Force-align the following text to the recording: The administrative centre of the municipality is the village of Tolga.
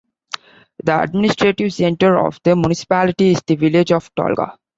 The 0.83 0.99
administrative 0.99 1.71
centre 1.71 2.17
of 2.17 2.39
the 2.43 2.55
municipality 2.55 3.33
is 3.33 3.43
the 3.45 3.53
village 3.55 3.91
of 3.91 4.09
Tolga. 4.15 4.57